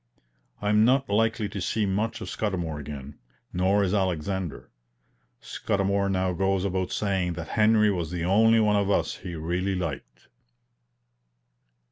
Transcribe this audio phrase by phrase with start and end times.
[0.63, 3.19] I am not likely to see much of Scudamour again,
[3.53, 4.71] nor is Alexander.
[5.41, 9.75] Scudamour now goes about saying that Henry was the only one of us he really
[9.75, 10.27] liked.